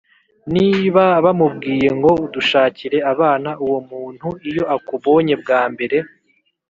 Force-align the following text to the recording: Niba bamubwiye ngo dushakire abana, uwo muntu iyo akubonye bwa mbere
Niba 0.55 1.03
bamubwiye 1.25 1.89
ngo 1.97 2.11
dushakire 2.33 2.97
abana, 3.11 3.49
uwo 3.65 3.79
muntu 3.89 4.27
iyo 4.49 4.63
akubonye 4.75 5.33
bwa 5.41 5.61
mbere 5.71 5.97